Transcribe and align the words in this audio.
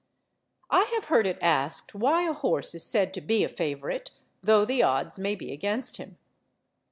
I 0.71 0.85
have 0.95 1.09
heard 1.13 1.27
it 1.27 1.37
asked 1.43 1.93
why 1.93 2.27
a 2.27 2.33
horse 2.33 2.73
is 2.73 2.83
said 2.83 3.13
to 3.13 3.21
be 3.21 3.43
a 3.43 3.47
favourite, 3.47 4.09
though 4.41 4.65
the 4.65 4.81
odds 4.81 5.19
may 5.19 5.35
be 5.35 5.51
against 5.51 5.97
him. 5.97 6.17